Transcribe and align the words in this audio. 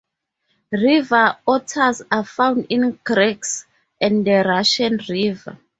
River 0.71 1.37
otters 1.47 2.01
are 2.09 2.25
found 2.25 2.65
in 2.69 2.97
creeks 3.03 3.67
and 4.01 4.25
the 4.25 4.43
Russian 4.43 4.99
River. 5.07 5.59